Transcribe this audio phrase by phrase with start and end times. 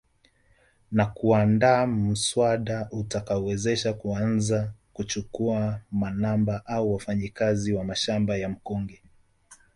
[0.91, 9.01] Na kuandaa muswada utakaowezesha kuanza kuchukua manamba au wafanyakazi wa mashamba ya mkonge